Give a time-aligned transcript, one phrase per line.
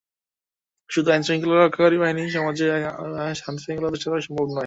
[0.89, 2.65] শুধু আইনশৃঙ্খলা রক্ষাকারী বাহিনী দিয়ে সমাজে
[3.41, 4.59] শান্তিশৃঙ্খলা প্রতিষ্ঠা করা সম্ভব নয়।